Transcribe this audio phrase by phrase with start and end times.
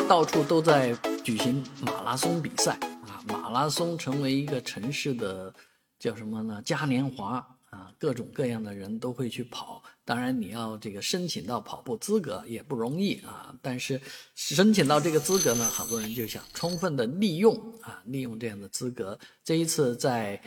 [0.00, 2.72] 到处都在举行马拉松比赛
[3.06, 5.52] 啊，马拉松成为一个城市的
[5.98, 6.62] 叫什么呢？
[6.64, 9.82] 嘉年华啊，各种各样的人都会去跑。
[10.04, 13.54] 当然，你要这个申请到跑步资格也不容易啊。
[13.60, 14.00] 但是
[14.34, 19.18] 申请到这个资格呢，很多人就想充分的利用啊，利用这样的资格。
[19.42, 20.40] 这一次在。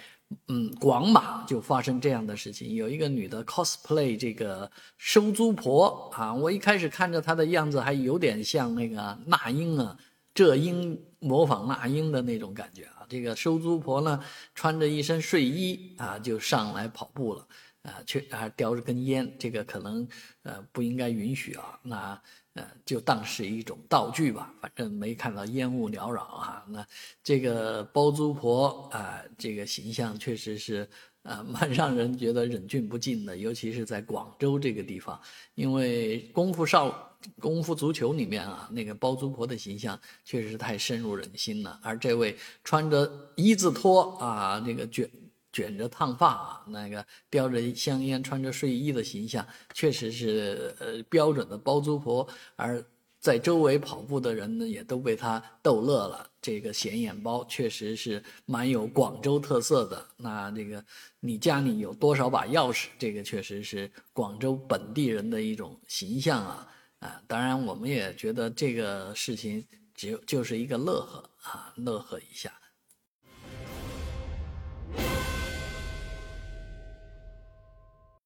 [0.47, 9.97] 嗯，广马就发生这样的事情，有一个女的 cosplay 这个收租婆啊，我一开始看着她的样子还有点像那个那英啊，
[10.33, 13.05] 这英模仿那英的那种感觉啊。
[13.07, 14.19] 这个收租婆呢，
[14.55, 17.47] 穿着一身睡衣啊，就上来跑步了
[17.83, 20.07] 啊，却还叼着根烟，这个可能
[20.43, 21.79] 呃不应该允许啊。
[21.83, 22.21] 那。
[22.55, 26.65] 呃，就当是一种道具吧，反正没看到烟雾缭绕啊。
[26.69, 26.85] 那
[27.21, 30.89] 这个包租婆啊，这个形象确实是
[31.23, 33.35] 啊，蛮让人觉得忍俊不禁的。
[33.35, 35.19] 尤其是在广州这个地方，
[35.55, 41.77] 因为功夫少功夫足球里面啊，那个包租婆的形象确实是太深入人心了。
[41.83, 45.09] 而这位穿着一字拖啊，这个卷。
[45.55, 52.27] 卷着烫发啊，那个叼着香烟、穿着睡衣的形象，确实是呃标准的包租婆。
[52.57, 52.83] 而
[53.21, 56.29] 在周围跑步的人呢，也都被他逗乐了。
[56.41, 60.05] 这个显眼包确实是蛮有广州特色的。
[60.17, 60.83] 那这个
[61.21, 62.87] 你家里有多少把钥匙？
[62.99, 66.67] 这个确实是广州本地人的一种形象啊
[66.99, 67.21] 啊！
[67.27, 72.51] 当然，我们也觉得这个事情只有就是一个乐呵啊，乐呵一下。